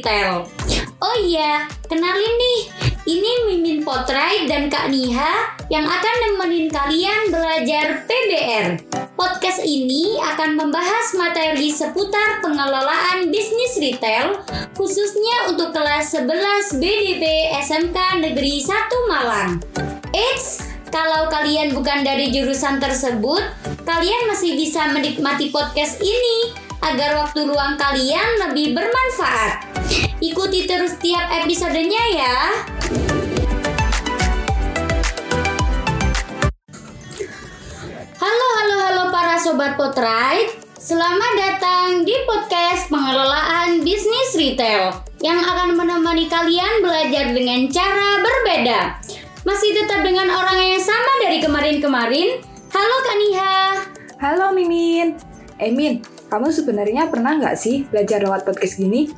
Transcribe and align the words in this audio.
Retail. 0.00 0.48
Oh 0.96 1.16
iya, 1.20 1.68
kenalin 1.84 2.34
nih, 2.40 2.60
ini 3.04 3.32
Mimin 3.44 3.84
Potrai 3.84 4.48
dan 4.48 4.72
Kak 4.72 4.88
Niha 4.88 5.60
yang 5.68 5.84
akan 5.84 6.16
nemenin 6.24 6.72
kalian 6.72 7.28
belajar 7.28 8.08
PBR. 8.08 8.80
Podcast 9.12 9.60
ini 9.60 10.16
akan 10.16 10.56
membahas 10.56 11.12
materi 11.20 11.68
seputar 11.68 12.40
pengelolaan 12.40 13.28
bisnis 13.28 13.76
retail, 13.76 14.40
khususnya 14.72 15.52
untuk 15.52 15.76
kelas 15.76 16.16
11 16.16 16.80
BDP 16.80 17.52
SMK 17.60 18.24
Negeri 18.24 18.64
1 18.64 18.72
Malang. 19.04 19.60
Eits, 20.16 20.64
kalau 20.88 21.28
kalian 21.28 21.76
bukan 21.76 22.08
dari 22.08 22.32
jurusan 22.32 22.80
tersebut, 22.80 23.44
kalian 23.84 24.32
masih 24.32 24.56
bisa 24.56 24.88
menikmati 24.96 25.52
podcast 25.52 26.00
ini 26.00 26.69
agar 26.80 27.20
waktu 27.20 27.44
luang 27.44 27.76
kalian 27.76 28.48
lebih 28.48 28.72
bermanfaat. 28.72 29.68
Ikuti 30.20 30.64
terus 30.64 30.96
tiap 31.00 31.28
episodenya 31.44 32.02
ya. 32.16 32.36
Halo 38.20 38.46
halo 38.60 38.76
halo 38.80 39.02
para 39.12 39.36
sobat 39.40 39.76
Potrait. 39.76 40.56
Selamat 40.80 41.32
datang 41.36 42.08
di 42.08 42.16
podcast 42.24 42.88
pengelolaan 42.88 43.84
bisnis 43.84 44.32
retail 44.32 44.96
yang 45.20 45.36
akan 45.36 45.76
menemani 45.76 46.24
kalian 46.32 46.80
belajar 46.80 47.36
dengan 47.36 47.68
cara 47.68 48.24
berbeda. 48.24 48.80
Masih 49.44 49.76
tetap 49.76 50.00
dengan 50.00 50.32
orang 50.32 50.56
yang 50.56 50.80
sama 50.80 51.12
dari 51.20 51.44
kemarin-kemarin. 51.44 52.40
Halo 52.72 52.96
Kak 53.04 53.16
Niha. 53.20 53.60
Halo 54.20 54.46
Mimin. 54.56 55.16
Eh 55.60 55.68
Min, 55.68 56.00
kamu 56.30 56.54
sebenarnya 56.54 57.10
pernah 57.10 57.34
nggak 57.34 57.58
sih 57.58 57.90
belajar 57.90 58.22
lewat 58.22 58.46
podcast 58.46 58.78
gini? 58.78 59.10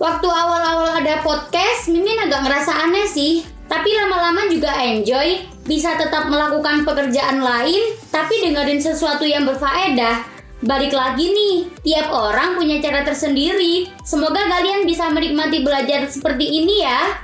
Waktu 0.00 0.24
awal-awal 0.26 0.98
ada 0.98 1.20
podcast, 1.20 1.92
Mimin 1.92 2.16
agak 2.16 2.48
ngerasa 2.48 2.72
aneh 2.88 3.06
sih. 3.06 3.44
Tapi 3.68 3.92
lama-lama 3.94 4.48
juga 4.48 4.72
enjoy, 4.80 5.46
bisa 5.68 5.94
tetap 5.94 6.26
melakukan 6.32 6.82
pekerjaan 6.82 7.44
lain, 7.44 7.94
tapi 8.10 8.40
dengerin 8.40 8.82
sesuatu 8.82 9.22
yang 9.22 9.46
berfaedah. 9.46 10.26
Balik 10.64 10.96
lagi 10.96 11.28
nih, 11.30 11.56
tiap 11.84 12.08
orang 12.10 12.56
punya 12.56 12.80
cara 12.80 13.04
tersendiri. 13.04 13.92
Semoga 14.02 14.48
kalian 14.48 14.88
bisa 14.88 15.12
menikmati 15.12 15.60
belajar 15.62 16.08
seperti 16.08 16.50
ini 16.50 16.82
ya. 16.82 17.20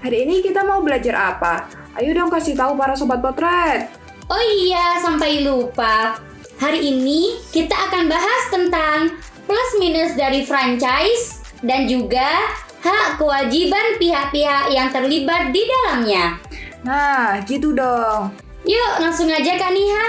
Hari 0.00 0.30
ini 0.30 0.40
kita 0.46 0.62
mau 0.62 0.80
belajar 0.80 1.36
apa? 1.36 1.66
Ayo 1.98 2.14
dong 2.14 2.30
kasih 2.30 2.54
tahu 2.54 2.78
para 2.78 2.94
sobat 2.94 3.18
potret. 3.18 3.90
Oh 4.30 4.42
iya, 4.62 5.00
sampai 5.02 5.42
lupa. 5.42 6.18
Hari 6.56 6.80
ini 6.80 7.36
kita 7.52 7.76
akan 7.76 8.08
bahas 8.08 8.42
tentang 8.48 9.12
plus 9.44 9.70
minus 9.76 10.16
dari 10.16 10.40
franchise 10.40 11.44
dan 11.60 11.84
juga 11.84 12.24
hak 12.80 13.20
kewajiban 13.20 14.00
pihak-pihak 14.00 14.72
yang 14.72 14.88
terlibat 14.88 15.52
di 15.52 15.60
dalamnya. 15.68 16.40
Nah, 16.80 17.44
gitu 17.44 17.76
dong. 17.76 18.32
Yuk, 18.64 18.92
langsung 19.04 19.28
aja 19.28 19.52
Kak 19.60 19.68
Niha. 19.68 20.06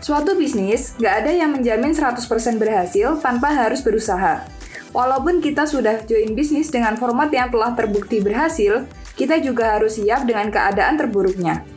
Suatu 0.00 0.32
bisnis 0.32 0.96
nggak 0.96 1.14
ada 1.20 1.30
yang 1.36 1.52
menjamin 1.52 1.92
100% 1.92 2.24
berhasil 2.56 3.20
tanpa 3.20 3.52
harus 3.52 3.84
berusaha. 3.84 4.48
Walaupun 4.96 5.44
kita 5.44 5.68
sudah 5.68 6.08
join 6.08 6.32
bisnis 6.32 6.72
dengan 6.72 6.96
format 6.96 7.28
yang 7.28 7.52
telah 7.52 7.76
terbukti 7.76 8.24
berhasil, 8.24 8.88
kita 9.12 9.44
juga 9.44 9.76
harus 9.76 10.00
siap 10.00 10.24
dengan 10.24 10.48
keadaan 10.48 10.96
terburuknya. 10.96 11.68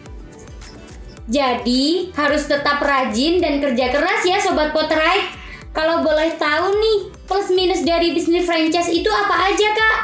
Jadi, 1.30 2.10
harus 2.18 2.50
tetap 2.50 2.82
rajin 2.82 3.38
dan 3.38 3.62
kerja 3.62 3.94
keras 3.94 4.22
ya 4.26 4.42
Sobat 4.42 4.74
Potrai. 4.74 5.30
Kalau 5.72 6.04
boleh 6.04 6.36
tahu 6.36 6.76
nih, 6.76 7.00
plus 7.30 7.48
minus 7.54 7.86
dari 7.88 8.12
bisnis 8.12 8.44
franchise 8.44 8.92
itu 8.92 9.08
apa 9.08 9.54
aja 9.54 9.68
Kak? 9.72 9.98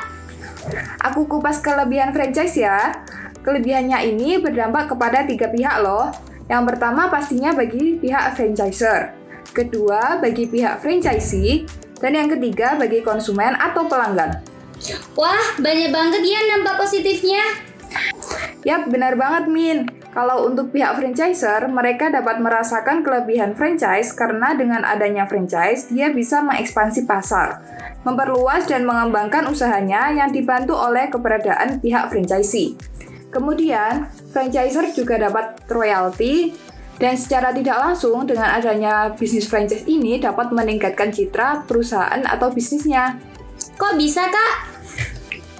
Aku 1.11 1.27
kupas 1.27 1.59
kelebihan 1.59 2.15
franchise 2.15 2.55
ya. 2.55 3.03
Kelebihannya 3.43 3.99
ini 4.07 4.39
berdampak 4.39 4.91
kepada 4.91 5.23
tiga 5.27 5.47
pihak 5.51 5.83
loh. 5.83 6.11
Yang 6.47 6.63
pertama 6.71 7.11
pastinya 7.11 7.51
bagi 7.51 7.99
pihak 7.99 8.35
franchiser. 8.35 9.11
Kedua, 9.51 10.19
bagi 10.19 10.47
pihak 10.47 10.79
franchisee. 10.79 11.67
Dan 11.97 12.13
yang 12.15 12.29
ketiga, 12.31 12.77
bagi 12.79 13.03
konsumen 13.03 13.57
atau 13.57 13.89
pelanggan. 13.89 14.39
Wah, 15.17 15.57
banyak 15.57 15.89
banget 15.89 16.21
ya 16.23 16.39
nampak 16.55 16.77
positifnya. 16.79 17.41
Yap, 18.63 18.87
benar 18.91 19.17
banget 19.17 19.43
Min. 19.49 19.79
Kalau 20.15 20.47
untuk 20.47 20.71
pihak 20.71 20.97
franchiser, 20.97 21.67
mereka 21.67 22.07
dapat 22.09 22.39
merasakan 22.39 23.03
kelebihan 23.03 23.53
franchise 23.53 24.15
karena 24.15 24.55
dengan 24.55 24.81
adanya 24.87 25.27
franchise, 25.27 25.91
dia 25.91 26.09
bisa 26.09 26.39
mengekspansi 26.41 27.03
pasar, 27.03 27.59
memperluas 28.07 28.65
dan 28.65 28.87
mengembangkan 28.87 29.45
usahanya 29.51 30.09
yang 30.15 30.31
dibantu 30.31 30.73
oleh 30.73 31.11
keberadaan 31.11 31.83
pihak 31.83 32.07
franchisee. 32.07 32.79
Kemudian, 33.27 34.07
franchiser 34.31 34.89
juga 34.95 35.19
dapat 35.19 35.59
royalti 35.67 36.55
dan 36.97 37.13
secara 37.13 37.53
tidak 37.53 37.77
langsung 37.77 38.25
dengan 38.25 38.57
adanya 38.57 39.13
bisnis 39.13 39.45
franchise 39.45 39.85
ini 39.85 40.17
dapat 40.17 40.49
meningkatkan 40.49 41.13
citra 41.13 41.67
perusahaan 41.69 42.23
atau 42.25 42.49
bisnisnya. 42.49 43.21
Kok 43.77 43.93
bisa, 43.99 44.25
Kak? 44.25 44.53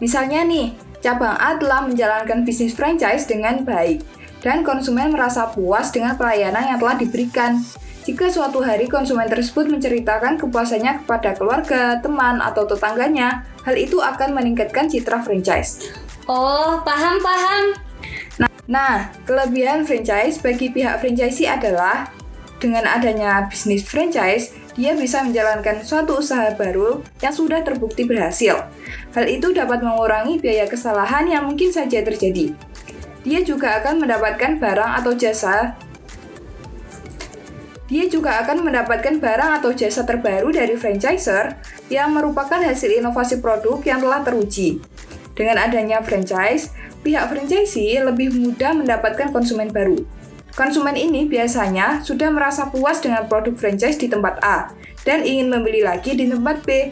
Misalnya 0.01 0.41
nih, 0.47 0.73
cabang 1.03 1.37
A 1.37 1.53
telah 1.61 1.85
menjalankan 1.85 2.41
bisnis 2.41 2.73
franchise 2.73 3.29
dengan 3.29 3.61
baik 3.61 4.16
dan 4.41 4.61
konsumen 4.61 5.13
merasa 5.13 5.49
puas 5.49 5.89
dengan 5.89 6.17
pelayanan 6.17 6.75
yang 6.75 6.79
telah 6.79 6.95
diberikan. 6.97 7.61
Jika 8.07 8.31
suatu 8.31 8.63
hari 8.63 8.87
konsumen 8.87 9.27
tersebut 9.27 9.67
menceritakan 9.67 10.39
kepuasannya 10.39 11.03
kepada 11.03 11.35
keluarga, 11.35 11.99
teman, 11.99 12.39
atau 12.39 12.63
tetangganya, 12.63 13.43
hal 13.67 13.75
itu 13.75 13.99
akan 13.99 14.31
meningkatkan 14.31 14.87
citra 14.87 15.19
franchise. 15.27 15.91
Oh, 16.23 16.79
paham-paham. 16.87 17.75
Nah, 18.39 18.47
nah, 18.63 18.95
kelebihan 19.27 19.83
franchise 19.83 20.39
bagi 20.39 20.71
pihak 20.71 21.03
franchisee 21.03 21.51
adalah 21.51 22.07
dengan 22.63 22.87
adanya 22.87 23.45
bisnis 23.51 23.83
franchise, 23.83 24.55
dia 24.77 24.93
bisa 24.93 25.25
menjalankan 25.25 25.81
suatu 25.81 26.21
usaha 26.21 26.53
baru 26.53 27.01
yang 27.19 27.33
sudah 27.33 27.65
terbukti 27.65 28.05
berhasil. 28.05 28.65
Hal 29.13 29.25
itu 29.25 29.49
dapat 29.51 29.81
mengurangi 29.81 30.37
biaya 30.37 30.69
kesalahan 30.69 31.25
yang 31.25 31.49
mungkin 31.49 31.73
saja 31.73 32.01
terjadi. 32.05 32.53
Dia 33.27 33.43
juga 33.43 33.83
akan 33.83 34.07
mendapatkan 34.07 34.55
barang 34.55 34.91
atau 35.03 35.11
jasa 35.11 35.75
dia 37.88 38.03
juga 38.11 38.43
akan 38.43 38.67
mendapatkan 38.67 39.15
barang 39.23 39.63
atau 39.63 39.71
jasa 39.71 40.03
terbaru 40.03 40.51
dari 40.51 40.75
franchiser 40.75 41.55
yang 41.88 42.11
merupakan 42.11 42.59
hasil 42.59 42.91
inovasi 42.91 43.39
produk 43.39 43.79
yang 43.88 44.03
telah 44.03 44.27
teruji. 44.27 44.83
Dengan 45.31 45.55
adanya 45.55 46.03
franchise, 46.03 46.75
pihak 46.99 47.31
franchisee 47.31 48.03
lebih 48.03 48.35
mudah 48.35 48.75
mendapatkan 48.75 49.31
konsumen 49.31 49.71
baru. 49.71 50.03
Konsumen 50.51 50.99
ini 50.99 51.31
biasanya 51.31 52.03
sudah 52.03 52.27
merasa 52.27 52.67
puas 52.67 52.99
dengan 52.99 53.23
produk 53.31 53.55
franchise 53.55 53.95
di 53.95 54.11
tempat 54.11 54.35
A 54.44 54.75
dan 55.07 55.23
ingin 55.23 55.47
membeli 55.47 55.79
lagi 55.79 56.11
di 56.11 56.27
tempat 56.27 56.67
B. 56.67 56.91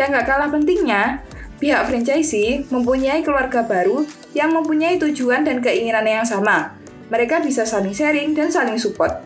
Yang 0.00 0.08
gak 0.16 0.26
kalah 0.32 0.48
pentingnya, 0.48 1.20
pihak 1.62 1.86
franchisee 1.86 2.66
mempunyai 2.74 3.22
keluarga 3.22 3.62
baru 3.62 4.02
yang 4.34 4.50
mempunyai 4.50 4.98
tujuan 4.98 5.46
dan 5.46 5.62
keinginan 5.62 6.02
yang 6.02 6.26
sama. 6.26 6.74
Mereka 7.06 7.38
bisa 7.38 7.62
saling 7.62 7.94
sharing 7.94 8.34
dan 8.34 8.50
saling 8.50 8.82
support. 8.82 9.22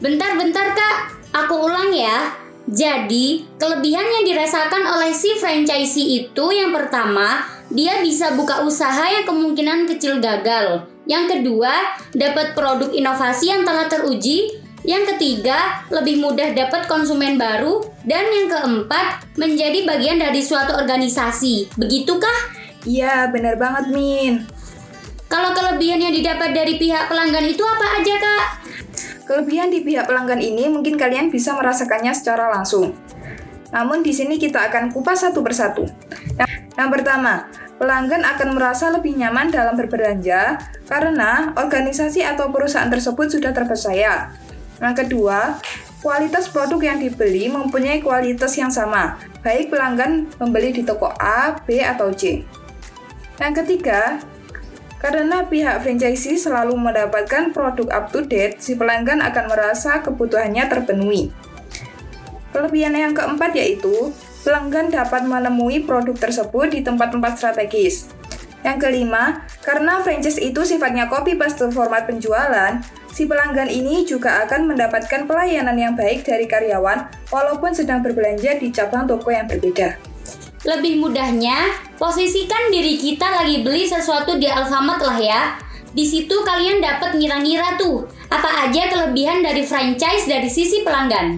Bentar-bentar 0.00 0.72
kak, 0.72 0.96
aku 1.36 1.68
ulang 1.68 1.92
ya. 1.92 2.32
Jadi, 2.64 3.44
kelebihan 3.60 4.06
yang 4.08 4.24
dirasakan 4.24 4.88
oleh 4.88 5.12
si 5.12 5.36
franchisee 5.36 6.24
itu 6.24 6.44
yang 6.48 6.72
pertama, 6.72 7.44
dia 7.68 8.00
bisa 8.00 8.32
buka 8.32 8.64
usaha 8.64 9.04
yang 9.12 9.28
kemungkinan 9.28 9.84
kecil 9.92 10.16
gagal. 10.22 10.88
Yang 11.04 11.36
kedua, 11.36 11.74
dapat 12.14 12.54
produk 12.54 12.88
inovasi 12.94 13.50
yang 13.52 13.66
telah 13.66 13.90
teruji. 13.90 14.61
Yang 14.82 15.14
ketiga, 15.14 15.86
lebih 15.94 16.18
mudah 16.18 16.50
dapat 16.54 16.90
konsumen 16.90 17.38
baru. 17.38 17.86
Dan 18.02 18.26
yang 18.26 18.48
keempat, 18.50 19.38
menjadi 19.38 19.86
bagian 19.86 20.18
dari 20.18 20.42
suatu 20.42 20.74
organisasi. 20.74 21.70
Begitukah? 21.78 22.50
Iya, 22.82 23.30
benar 23.30 23.54
banget, 23.62 23.94
Min. 23.94 24.42
Kalau 25.30 25.54
kelebihan 25.54 26.02
yang 26.02 26.12
didapat 26.12 26.52
dari 26.52 26.76
pihak 26.76 27.08
pelanggan 27.08 27.46
itu 27.46 27.62
apa 27.62 27.86
aja, 28.02 28.14
Kak? 28.20 28.44
Kelebihan 29.22 29.70
di 29.70 29.80
pihak 29.80 30.04
pelanggan 30.04 30.42
ini 30.42 30.68
mungkin 30.68 30.98
kalian 30.98 31.30
bisa 31.32 31.54
merasakannya 31.56 32.12
secara 32.12 32.52
langsung. 32.52 32.92
Namun 33.72 34.04
di 34.04 34.12
sini 34.12 34.36
kita 34.36 34.68
akan 34.68 34.92
kupas 34.92 35.24
satu 35.24 35.40
persatu. 35.40 35.88
Yang, 36.36 36.50
yang 36.76 36.90
pertama, 36.92 37.48
pelanggan 37.80 38.28
akan 38.28 38.48
merasa 38.52 38.92
lebih 38.92 39.16
nyaman 39.16 39.48
dalam 39.48 39.72
berbelanja 39.72 40.60
karena 40.84 41.56
organisasi 41.56 42.20
atau 42.20 42.52
perusahaan 42.52 42.92
tersebut 42.92 43.32
sudah 43.32 43.56
terpercaya. 43.56 44.36
Yang 44.82 45.06
kedua, 45.06 45.62
kualitas 46.02 46.50
produk 46.50 46.82
yang 46.82 46.98
dibeli 46.98 47.46
mempunyai 47.46 48.02
kualitas 48.02 48.58
yang 48.58 48.74
sama, 48.74 49.14
baik 49.46 49.70
pelanggan 49.70 50.26
membeli 50.42 50.74
di 50.74 50.82
toko 50.82 51.14
A, 51.14 51.62
B, 51.62 51.78
atau 51.78 52.10
C. 52.10 52.42
Yang 53.38 53.62
ketiga, 53.62 54.18
karena 54.98 55.46
pihak 55.46 55.86
franchisee 55.86 56.34
selalu 56.34 56.74
mendapatkan 56.74 57.54
produk 57.54 57.90
up 57.94 58.10
to 58.10 58.26
date, 58.26 58.58
si 58.58 58.74
pelanggan 58.74 59.22
akan 59.22 59.44
merasa 59.46 60.02
kebutuhannya 60.02 60.66
terpenuhi. 60.66 61.30
Kelebihan 62.50 62.98
yang 62.98 63.14
keempat 63.14 63.54
yaitu 63.54 64.10
pelanggan 64.42 64.90
dapat 64.90 65.26
menemui 65.26 65.86
produk 65.86 66.14
tersebut 66.18 66.74
di 66.74 66.82
tempat-tempat 66.82 67.38
strategis. 67.38 68.10
Yang 68.62 68.78
kelima, 68.86 69.42
karena 69.66 69.98
franchise 70.06 70.38
itu 70.38 70.62
sifatnya 70.62 71.10
copy 71.10 71.34
paste 71.34 71.66
format 71.74 72.06
penjualan, 72.06 72.78
si 73.12 73.28
pelanggan 73.28 73.68
ini 73.68 74.08
juga 74.08 74.42
akan 74.48 74.72
mendapatkan 74.72 75.28
pelayanan 75.28 75.76
yang 75.76 75.94
baik 75.94 76.24
dari 76.24 76.48
karyawan 76.48 77.12
walaupun 77.28 77.76
sedang 77.76 78.00
berbelanja 78.00 78.56
di 78.56 78.72
cabang 78.72 79.04
toko 79.04 79.28
yang 79.28 79.44
berbeda. 79.44 80.00
Lebih 80.64 81.02
mudahnya, 81.04 81.76
posisikan 82.00 82.72
diri 82.72 82.96
kita 82.96 83.28
lagi 83.28 83.60
beli 83.60 83.84
sesuatu 83.84 84.40
di 84.40 84.48
Alfamart 84.48 85.02
lah 85.04 85.18
ya. 85.20 85.42
Di 85.92 86.08
situ 86.08 86.32
kalian 86.40 86.80
dapat 86.80 87.20
ngira-ngira 87.20 87.76
tuh, 87.76 88.08
apa 88.32 88.64
aja 88.64 88.88
kelebihan 88.88 89.44
dari 89.44 89.60
franchise 89.60 90.24
dari 90.24 90.48
sisi 90.48 90.80
pelanggan. 90.80 91.36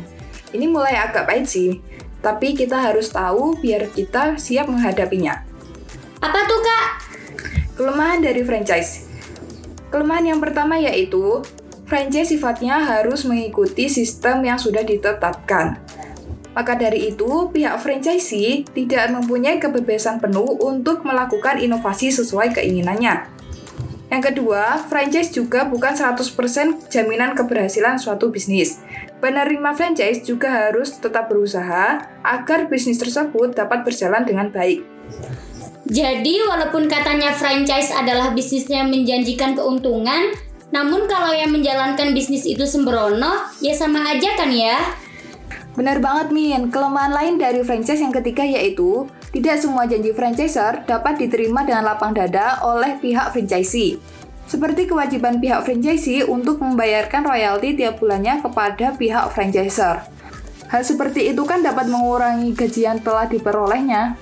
Ini 0.54 0.70
mulai 0.70 0.94
agak 0.94 1.26
pahit 1.26 1.50
sih, 1.50 1.82
tapi 2.22 2.54
kita 2.54 2.78
harus 2.78 3.10
tahu 3.10 3.58
biar 3.58 3.90
kita 3.90 4.38
siap 4.38 4.70
menghadapinya. 4.70 5.42
Apa 6.22 6.40
tuh 6.46 6.60
kak? 6.62 6.86
Kelemahan 7.74 8.22
dari 8.22 8.46
franchise. 8.46 9.10
Kelemahan 9.90 10.36
yang 10.36 10.40
pertama 10.40 10.78
yaitu 10.78 11.42
franchise 11.84 12.32
sifatnya 12.32 12.80
harus 12.80 13.24
mengikuti 13.28 13.88
sistem 13.88 14.44
yang 14.44 14.60
sudah 14.60 14.84
ditetapkan. 14.84 15.80
Maka 16.54 16.78
dari 16.78 17.10
itu, 17.10 17.50
pihak 17.50 17.82
franchisee 17.82 18.62
tidak 18.70 19.10
mempunyai 19.10 19.58
kebebasan 19.58 20.22
penuh 20.22 20.46
untuk 20.62 21.02
melakukan 21.02 21.58
inovasi 21.58 22.14
sesuai 22.14 22.54
keinginannya. 22.54 23.26
Yang 24.06 24.22
kedua, 24.30 24.78
franchise 24.86 25.34
juga 25.34 25.66
bukan 25.66 25.98
100% 25.98 26.86
jaminan 26.86 27.34
keberhasilan 27.34 27.98
suatu 27.98 28.30
bisnis. 28.30 28.78
Penerima 29.18 29.74
franchise 29.74 30.22
juga 30.22 30.70
harus 30.70 30.94
tetap 30.94 31.26
berusaha 31.26 32.06
agar 32.22 32.70
bisnis 32.70 33.02
tersebut 33.02 33.58
dapat 33.58 33.82
berjalan 33.82 34.22
dengan 34.22 34.54
baik. 34.54 34.86
Jadi, 35.90 36.38
walaupun 36.46 36.86
katanya 36.86 37.34
franchise 37.34 37.90
adalah 37.90 38.30
bisnisnya 38.30 38.86
menjanjikan 38.86 39.58
keuntungan, 39.58 40.32
namun 40.72 41.04
kalau 41.10 41.34
yang 41.34 41.52
menjalankan 41.52 42.16
bisnis 42.16 42.48
itu 42.48 42.64
sembrono, 42.64 43.50
ya 43.60 43.74
sama 43.76 44.04
aja 44.08 44.38
kan 44.38 44.48
ya? 44.48 44.96
Benar 45.74 45.98
banget, 45.98 46.30
Min. 46.30 46.70
Kelemahan 46.70 47.10
lain 47.10 47.34
dari 47.36 47.66
franchise 47.66 47.98
yang 47.98 48.14
ketiga 48.14 48.46
yaitu 48.46 49.10
tidak 49.34 49.58
semua 49.58 49.90
janji 49.90 50.14
franchiser 50.14 50.86
dapat 50.86 51.18
diterima 51.18 51.66
dengan 51.66 51.82
lapang 51.82 52.14
dada 52.14 52.62
oleh 52.62 52.94
pihak 53.02 53.34
franchisee. 53.34 53.98
Seperti 54.46 54.86
kewajiban 54.86 55.42
pihak 55.42 55.66
franchisee 55.66 56.22
untuk 56.22 56.62
membayarkan 56.62 57.26
royalti 57.26 57.74
tiap 57.74 57.98
bulannya 57.98 58.38
kepada 58.38 58.94
pihak 58.94 59.34
franchiser. 59.34 60.06
Hal 60.70 60.82
seperti 60.86 61.34
itu 61.34 61.42
kan 61.42 61.66
dapat 61.66 61.90
mengurangi 61.90 62.54
gaji 62.54 62.86
yang 62.86 62.98
telah 63.02 63.26
diperolehnya. 63.26 64.14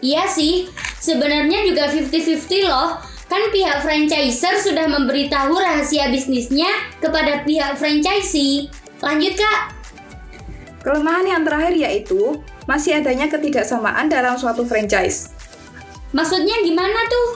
Iya 0.00 0.24
sih, 0.24 0.72
sebenarnya 0.96 1.68
juga 1.68 1.92
50-50 1.92 2.72
loh. 2.72 3.09
Kan 3.30 3.54
pihak 3.54 3.86
franchiser 3.86 4.58
sudah 4.58 4.90
memberitahu 4.90 5.54
rahasia 5.54 6.10
bisnisnya 6.10 6.66
kepada 6.98 7.46
pihak 7.46 7.78
franchisee. 7.78 8.66
Lanjut, 8.98 9.38
Kak. 9.38 9.60
Kelemahan 10.82 11.38
yang 11.38 11.42
terakhir 11.46 11.78
yaitu 11.78 12.42
masih 12.66 12.98
adanya 12.98 13.30
ketidaksamaan 13.30 14.10
dalam 14.10 14.34
suatu 14.34 14.66
franchise. 14.66 15.30
Maksudnya 16.10 16.58
gimana 16.66 17.06
tuh? 17.06 17.28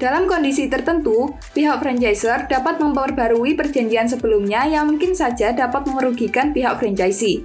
Dalam 0.00 0.24
kondisi 0.24 0.70
tertentu, 0.70 1.36
pihak 1.52 1.84
franchisor 1.84 2.48
dapat 2.48 2.80
memperbarui 2.80 3.58
perjanjian 3.58 4.08
sebelumnya 4.08 4.64
yang 4.64 4.88
mungkin 4.88 5.12
saja 5.12 5.52
dapat 5.52 5.84
merugikan 5.90 6.56
pihak 6.56 6.80
franchisee. 6.80 7.44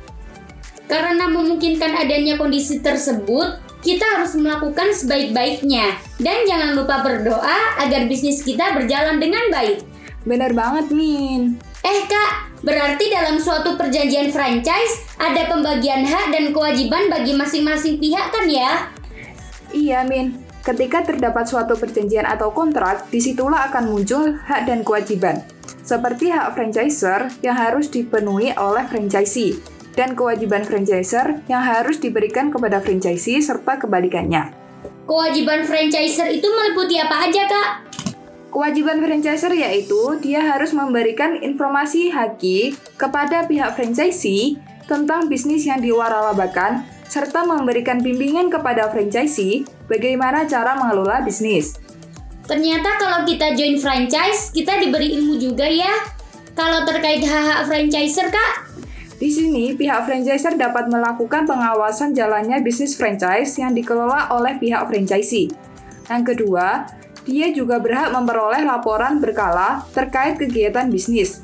Karena 0.86 1.26
memungkinkan 1.28 1.98
adanya 1.98 2.38
kondisi 2.38 2.80
tersebut, 2.80 3.73
kita 3.84 4.18
harus 4.18 4.34
melakukan 4.40 4.96
sebaik-baiknya. 4.96 6.00
Dan 6.18 6.48
jangan 6.48 6.74
lupa 6.74 7.04
berdoa 7.04 7.84
agar 7.84 8.08
bisnis 8.08 8.42
kita 8.42 8.80
berjalan 8.80 9.20
dengan 9.20 9.52
baik. 9.52 9.84
Benar 10.24 10.56
banget, 10.56 10.88
Min. 10.96 11.60
Eh 11.84 12.08
kak, 12.08 12.64
berarti 12.64 13.12
dalam 13.12 13.36
suatu 13.44 13.76
perjanjian 13.76 14.32
franchise 14.32 15.04
ada 15.20 15.52
pembagian 15.52 16.08
hak 16.08 16.32
dan 16.32 16.56
kewajiban 16.56 17.12
bagi 17.12 17.36
masing-masing 17.36 18.00
pihak 18.00 18.32
kan 18.32 18.48
ya? 18.48 18.88
Iya, 19.76 20.08
Min. 20.08 20.40
Ketika 20.64 21.04
terdapat 21.04 21.44
suatu 21.44 21.76
perjanjian 21.76 22.24
atau 22.24 22.56
kontrak, 22.56 23.12
di 23.12 23.20
situlah 23.20 23.68
akan 23.68 23.92
muncul 23.92 24.40
hak 24.48 24.64
dan 24.64 24.80
kewajiban. 24.88 25.44
Seperti 25.84 26.32
hak 26.32 26.56
franchisor 26.56 27.28
yang 27.44 27.60
harus 27.60 27.92
dipenuhi 27.92 28.56
oleh 28.56 28.88
franchisee, 28.88 29.60
dan 29.94 30.18
kewajiban 30.18 30.66
franchisor 30.66 31.46
yang 31.46 31.62
harus 31.62 32.02
diberikan 32.02 32.50
kepada 32.50 32.82
franchisee 32.82 33.42
serta 33.42 33.78
kebalikannya. 33.78 34.54
Kewajiban 35.06 35.64
franchisor 35.68 36.30
itu 36.32 36.48
meliputi 36.48 36.98
apa 36.98 37.30
aja, 37.30 37.44
Kak? 37.46 37.70
Kewajiban 38.54 39.02
franchisor 39.02 39.54
yaitu 39.54 40.18
dia 40.22 40.42
harus 40.46 40.74
memberikan 40.78 41.42
informasi 41.42 42.14
haki 42.14 42.78
kepada 43.02 43.50
pihak 43.50 43.74
franchisee 43.74 44.62
tentang 44.86 45.26
bisnis 45.26 45.66
yang 45.66 45.82
diwaralabakan 45.82 46.86
serta 47.10 47.46
memberikan 47.46 48.02
bimbingan 48.02 48.50
kepada 48.50 48.90
franchisee 48.90 49.66
bagaimana 49.90 50.46
cara 50.50 50.78
mengelola 50.78 51.22
bisnis. 51.22 51.78
Ternyata 52.44 53.00
kalau 53.00 53.20
kita 53.24 53.56
join 53.56 53.80
franchise, 53.80 54.52
kita 54.52 54.82
diberi 54.82 55.16
ilmu 55.16 55.40
juga 55.40 55.64
ya. 55.64 55.94
Kalau 56.54 56.86
terkait 56.86 57.26
hak-hak 57.26 57.66
franchiser, 57.66 58.30
Kak? 58.30 58.73
Di 59.24 59.32
sini, 59.32 59.72
pihak 59.72 60.04
franchiser 60.04 60.60
dapat 60.60 60.92
melakukan 60.92 61.48
pengawasan 61.48 62.12
jalannya 62.12 62.60
bisnis 62.60 63.00
franchise 63.00 63.56
yang 63.56 63.72
dikelola 63.72 64.28
oleh 64.36 64.60
pihak 64.60 64.84
franchisee. 64.84 65.48
Yang 66.12 66.36
kedua, 66.36 66.84
dia 67.24 67.48
juga 67.56 67.80
berhak 67.80 68.12
memperoleh 68.12 68.68
laporan 68.68 69.24
berkala 69.24 69.88
terkait 69.96 70.36
kegiatan 70.36 70.92
bisnis. 70.92 71.40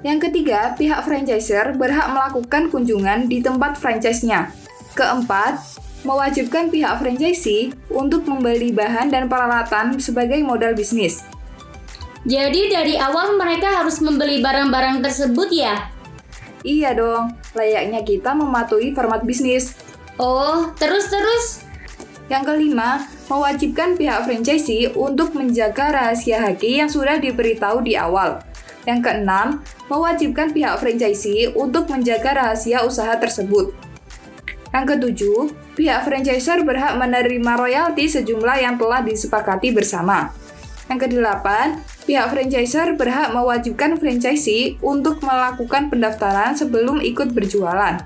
Yang 0.00 0.32
ketiga, 0.32 0.72
pihak 0.72 1.04
franchiser 1.04 1.76
berhak 1.76 2.08
melakukan 2.16 2.72
kunjungan 2.72 3.28
di 3.28 3.44
tempat 3.44 3.76
franchise-nya 3.76 4.48
Keempat, 4.96 5.60
mewajibkan 6.08 6.72
pihak 6.72 6.96
franchisee 6.96 7.76
untuk 7.92 8.24
membeli 8.24 8.72
bahan 8.72 9.12
dan 9.12 9.28
peralatan 9.28 10.00
sebagai 10.00 10.40
modal 10.40 10.72
bisnis. 10.72 11.28
Jadi 12.24 12.72
dari 12.72 12.96
awal 12.96 13.36
mereka 13.36 13.84
harus 13.84 14.00
membeli 14.00 14.40
barang-barang 14.40 15.04
tersebut 15.04 15.52
ya? 15.52 15.97
Iya 16.66 16.94
dong, 16.94 17.38
layaknya 17.54 18.02
kita 18.02 18.34
mematuhi 18.34 18.90
format 18.90 19.22
bisnis. 19.22 19.78
Oh, 20.18 20.74
terus-terus? 20.74 21.62
Yang 22.26 22.44
kelima, 22.50 23.06
mewajibkan 23.30 23.94
pihak 23.94 24.26
franchisee 24.26 24.90
untuk 24.92 25.32
menjaga 25.32 25.94
rahasia 25.94 26.42
haki 26.42 26.82
yang 26.82 26.90
sudah 26.90 27.16
diberitahu 27.22 27.86
di 27.86 27.94
awal. 27.94 28.42
Yang 28.84 29.00
keenam, 29.06 29.62
mewajibkan 29.86 30.50
pihak 30.50 30.76
franchisee 30.82 31.54
untuk 31.54 31.88
menjaga 31.88 32.36
rahasia 32.36 32.82
usaha 32.82 33.14
tersebut. 33.16 33.72
Yang 34.74 34.84
ketujuh, 34.96 35.40
pihak 35.78 36.04
franchisor 36.04 36.66
berhak 36.66 36.98
menerima 37.00 37.52
royalti 37.56 38.04
sejumlah 38.10 38.56
yang 38.60 38.74
telah 38.76 39.00
disepakati 39.00 39.72
bersama. 39.72 40.34
Yang 40.88 41.08
kedelapan, 41.08 41.84
pihak 42.08 42.32
franchisor 42.32 42.96
berhak 42.96 43.36
mewajibkan 43.36 44.00
franchisee 44.00 44.80
untuk 44.80 45.20
melakukan 45.20 45.92
pendaftaran 45.92 46.56
sebelum 46.56 47.04
ikut 47.04 47.36
berjualan. 47.36 48.00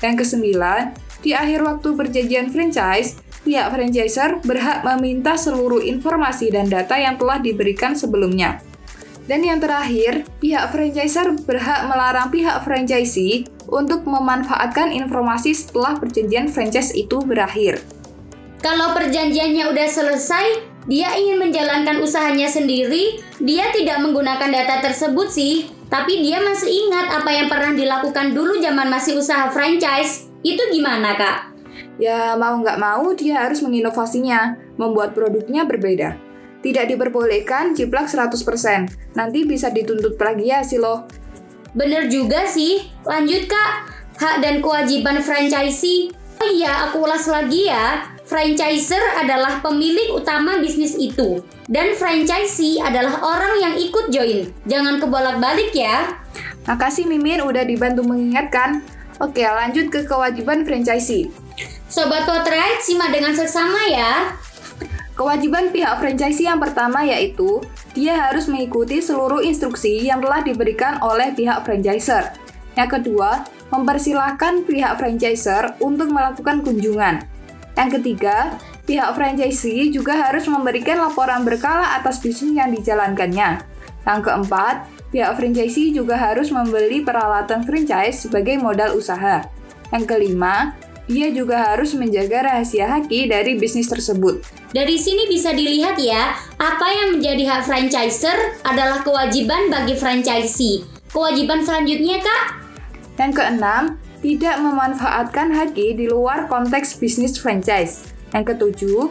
Yang 0.00 0.14
kesembilan, 0.24 0.96
di 1.20 1.36
akhir 1.36 1.60
waktu 1.60 1.88
perjanjian 1.92 2.48
franchise, 2.48 3.20
pihak 3.44 3.68
franchisor 3.68 4.40
berhak 4.42 4.80
meminta 4.82 5.36
seluruh 5.36 5.84
informasi 5.84 6.50
dan 6.50 6.72
data 6.72 6.96
yang 6.96 7.20
telah 7.20 7.36
diberikan 7.38 7.92
sebelumnya. 7.92 8.64
Dan 9.28 9.46
yang 9.46 9.62
terakhir, 9.62 10.26
pihak 10.42 10.74
franchisor 10.74 11.46
berhak 11.46 11.86
melarang 11.86 12.32
pihak 12.32 12.64
franchisee 12.66 13.46
untuk 13.70 14.02
memanfaatkan 14.02 14.90
informasi 14.90 15.54
setelah 15.54 15.94
perjanjian 15.94 16.50
franchise 16.50 16.90
itu 16.96 17.22
berakhir. 17.22 17.78
Kalau 18.58 18.94
perjanjiannya 18.94 19.70
udah 19.70 19.88
selesai, 19.90 20.71
dia 20.90 21.14
ingin 21.14 21.38
menjalankan 21.38 22.02
usahanya 22.02 22.50
sendiri, 22.50 23.22
dia 23.38 23.70
tidak 23.70 24.02
menggunakan 24.02 24.50
data 24.50 24.82
tersebut 24.82 25.30
sih, 25.30 25.70
tapi 25.86 26.24
dia 26.24 26.42
masih 26.42 26.68
ingat 26.68 27.22
apa 27.22 27.30
yang 27.30 27.46
pernah 27.46 27.70
dilakukan 27.76 28.34
dulu 28.34 28.58
zaman 28.58 28.90
masih 28.90 29.20
usaha 29.20 29.46
franchise. 29.54 30.26
Itu 30.42 30.58
gimana, 30.74 31.14
Kak? 31.14 31.38
Ya, 32.02 32.34
mau 32.34 32.58
nggak 32.58 32.80
mau 32.82 33.14
dia 33.14 33.46
harus 33.46 33.62
menginovasinya, 33.62 34.58
membuat 34.74 35.14
produknya 35.14 35.62
berbeda. 35.62 36.18
Tidak 36.62 36.88
diperbolehkan 36.90 37.74
jiplak 37.74 38.10
100%, 38.10 39.14
nanti 39.18 39.46
bisa 39.46 39.70
dituntut 39.70 40.18
plagiasi 40.18 40.78
loh. 40.78 41.06
Bener 41.74 42.06
juga 42.06 42.46
sih, 42.46 42.84
lanjut 43.02 43.50
kak, 43.50 43.72
hak 44.18 44.36
dan 44.44 44.62
kewajiban 44.62 45.18
franchisee. 45.24 46.14
Oh 46.42 46.50
iya, 46.50 46.86
aku 46.88 47.02
ulas 47.06 47.26
lagi 47.30 47.70
ya. 47.70 48.12
Franchiser 48.32 49.20
adalah 49.20 49.60
pemilik 49.60 50.16
utama 50.16 50.56
bisnis 50.56 50.96
itu, 50.96 51.44
dan 51.68 51.92
franchisee 51.92 52.80
adalah 52.80 53.20
orang 53.20 53.60
yang 53.60 53.74
ikut 53.76 54.08
join. 54.08 54.48
Jangan 54.64 54.96
kebolak-balik 55.04 55.76
ya. 55.76 56.16
Makasih 56.64 57.04
Mimin 57.04 57.44
udah 57.44 57.60
dibantu 57.60 58.00
mengingatkan. 58.08 58.80
Oke, 59.20 59.44
lanjut 59.44 59.92
ke 59.92 60.08
kewajiban 60.08 60.64
franchisee. 60.64 61.28
Sobat 61.92 62.24
Potret, 62.24 62.80
simak 62.80 63.12
dengan 63.12 63.36
seksama 63.36 63.84
ya. 63.92 64.32
Kewajiban 65.12 65.68
pihak 65.68 66.00
franchisee 66.00 66.48
yang 66.48 66.56
pertama 66.56 67.04
yaitu 67.04 67.60
dia 67.92 68.16
harus 68.16 68.48
mengikuti 68.48 69.04
seluruh 69.04 69.44
instruksi 69.44 70.08
yang 70.08 70.24
telah 70.24 70.40
diberikan 70.40 70.96
oleh 71.04 71.36
pihak 71.36 71.68
franchisor. 71.68 72.32
Yang 72.80 72.96
kedua, 72.96 73.44
mempersilahkan 73.68 74.64
pihak 74.64 74.96
franchisor 74.96 75.76
untuk 75.84 76.08
melakukan 76.08 76.64
kunjungan. 76.64 77.31
Yang 77.72 78.00
ketiga, 78.00 78.60
pihak 78.84 79.16
franchisee 79.16 79.88
juga 79.88 80.28
harus 80.28 80.44
memberikan 80.44 81.00
laporan 81.00 81.44
berkala 81.46 81.96
atas 81.96 82.20
bisnis 82.20 82.52
yang 82.52 82.68
dijalankannya. 82.72 83.64
Yang 84.02 84.20
keempat, 84.28 84.88
pihak 85.14 85.32
franchisee 85.38 85.94
juga 85.94 86.18
harus 86.20 86.52
membeli 86.52 87.00
peralatan 87.00 87.64
franchise 87.64 88.28
sebagai 88.28 88.60
modal 88.60 88.98
usaha. 88.98 89.46
Yang 89.92 90.04
kelima, 90.08 90.76
dia 91.10 91.28
juga 91.34 91.72
harus 91.72 91.92
menjaga 91.98 92.46
rahasia 92.48 92.88
haki 92.88 93.28
dari 93.28 93.58
bisnis 93.58 93.90
tersebut. 93.90 94.40
Dari 94.72 94.96
sini 94.96 95.28
bisa 95.28 95.52
dilihat 95.52 96.00
ya, 96.00 96.32
apa 96.56 96.86
yang 96.88 97.20
menjadi 97.20 97.44
hak 97.44 97.62
franchisor 97.68 98.64
adalah 98.64 99.04
kewajiban 99.04 99.68
bagi 99.68 99.98
franchisee. 99.98 100.84
Kewajiban 101.12 101.60
selanjutnya, 101.60 102.24
Kak? 102.24 102.42
Yang 103.20 103.32
keenam, 103.36 103.82
tidak 104.22 104.56
memanfaatkan 104.62 105.50
haki 105.50 105.98
di 105.98 106.06
luar 106.06 106.46
konteks 106.46 106.96
bisnis 107.02 107.34
franchise. 107.36 108.06
Yang 108.30 108.54
ketujuh, 108.54 109.10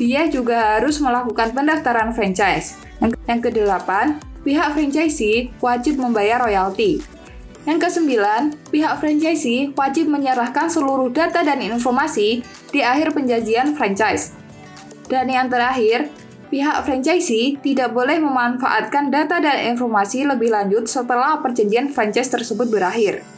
dia 0.00 0.26
juga 0.32 0.80
harus 0.80 0.96
melakukan 0.98 1.52
pendaftaran 1.52 2.16
franchise. 2.16 2.80
Yang, 3.28 3.52
kedelapan, 3.52 4.16
pihak 4.42 4.72
franchisee 4.72 5.52
wajib 5.60 6.00
membayar 6.00 6.40
royalti. 6.40 7.04
Yang 7.68 7.78
kesembilan, 7.90 8.56
pihak 8.72 8.96
franchisee 8.96 9.76
wajib 9.76 10.08
menyerahkan 10.08 10.72
seluruh 10.72 11.12
data 11.12 11.44
dan 11.44 11.60
informasi 11.60 12.40
di 12.72 12.80
akhir 12.80 13.12
penjanjian 13.12 13.76
franchise. 13.76 14.32
Dan 15.10 15.28
yang 15.28 15.52
terakhir, 15.52 16.08
pihak 16.48 16.86
franchisee 16.86 17.60
tidak 17.60 17.92
boleh 17.92 18.16
memanfaatkan 18.22 19.12
data 19.12 19.36
dan 19.42 19.76
informasi 19.76 20.24
lebih 20.24 20.48
lanjut 20.48 20.88
setelah 20.88 21.42
perjanjian 21.44 21.92
franchise 21.92 22.32
tersebut 22.32 22.70
berakhir. 22.72 23.35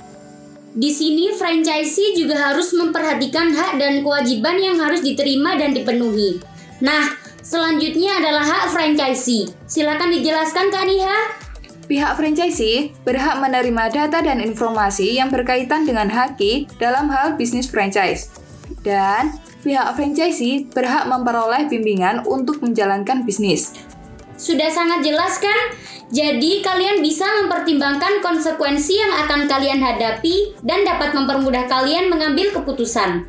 Di 0.78 0.94
sini 0.94 1.34
franchisee 1.34 2.14
juga 2.14 2.38
harus 2.38 2.70
memperhatikan 2.70 3.50
hak 3.50 3.82
dan 3.82 3.98
kewajiban 3.98 4.62
yang 4.62 4.78
harus 4.78 5.02
diterima 5.02 5.58
dan 5.58 5.74
dipenuhi. 5.74 6.38
Nah, 6.78 7.18
selanjutnya 7.42 8.22
adalah 8.22 8.46
hak 8.46 8.64
franchisee. 8.70 9.50
Silakan 9.66 10.14
dijelaskan 10.14 10.70
Kak 10.70 10.86
Niha. 10.86 11.18
Pihak 11.90 12.14
franchisee 12.14 12.94
berhak 13.02 13.42
menerima 13.42 13.90
data 13.90 14.22
dan 14.22 14.38
informasi 14.38 15.18
yang 15.18 15.34
berkaitan 15.34 15.82
dengan 15.82 16.06
haki 16.14 16.70
dalam 16.78 17.10
hal 17.10 17.34
bisnis 17.34 17.66
franchise. 17.66 18.30
Dan 18.86 19.34
pihak 19.66 19.98
franchisee 19.98 20.70
berhak 20.70 21.10
memperoleh 21.10 21.66
bimbingan 21.66 22.22
untuk 22.22 22.62
menjalankan 22.62 23.26
bisnis. 23.26 23.74
Sudah 24.38 24.70
sangat 24.70 25.02
jelas 25.02 25.42
kan? 25.42 25.74
Jadi 26.08 26.64
kalian 26.64 27.04
bisa 27.04 27.28
mempertimbangkan 27.44 28.24
konsekuensi 28.24 28.96
yang 28.96 29.12
akan 29.28 29.44
kalian 29.44 29.76
hadapi 29.84 30.56
dan 30.64 30.80
dapat 30.88 31.12
mempermudah 31.12 31.68
kalian 31.68 32.08
mengambil 32.08 32.48
keputusan. 32.56 33.28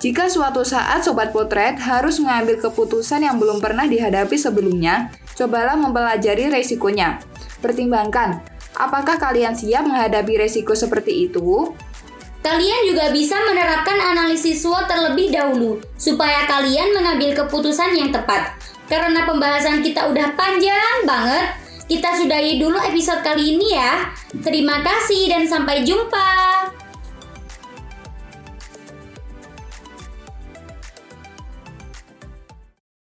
Jika 0.00 0.28
suatu 0.28 0.64
saat 0.64 1.04
sobat 1.04 1.32
potret 1.32 1.76
harus 1.76 2.16
mengambil 2.20 2.60
keputusan 2.60 3.20
yang 3.20 3.36
belum 3.36 3.60
pernah 3.60 3.84
dihadapi 3.84 4.36
sebelumnya, 4.36 5.12
cobalah 5.36 5.76
mempelajari 5.76 6.48
resikonya. 6.48 7.20
Pertimbangkan, 7.60 8.40
apakah 8.76 9.20
kalian 9.20 9.52
siap 9.52 9.84
menghadapi 9.84 10.40
resiko 10.40 10.72
seperti 10.72 11.28
itu? 11.28 11.72
Kalian 12.40 12.92
juga 12.92 13.12
bisa 13.12 13.34
menerapkan 13.44 13.98
analisis 13.98 14.62
SWOT 14.64 14.86
terlebih 14.88 15.34
dahulu 15.34 15.82
supaya 16.00 16.48
kalian 16.48 16.96
mengambil 16.96 17.44
keputusan 17.44 17.92
yang 17.92 18.08
tepat. 18.08 18.56
Karena 18.86 19.26
pembahasan 19.26 19.82
kita 19.82 20.06
udah 20.06 20.30
panjang 20.38 21.02
banget, 21.02 21.65
kita 21.86 22.18
sudahi 22.18 22.58
dulu 22.58 22.78
episode 22.82 23.22
kali 23.22 23.54
ini 23.54 23.78
ya. 23.78 24.10
Terima 24.42 24.82
kasih 24.82 25.30
dan 25.30 25.46
sampai 25.46 25.86
jumpa. 25.86 26.55